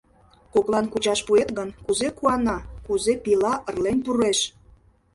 Коклан 0.53 0.85
кучаш 0.91 1.19
пуэт 1.27 1.49
гын, 1.57 1.69
кузе 1.85 2.07
куана, 2.17 2.57
кузе 2.85 3.13
пийла 3.23 3.53
ырлен 3.69 3.97
пуреш. 4.05 4.39